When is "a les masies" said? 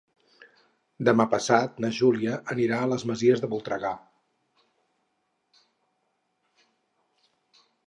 2.79-3.45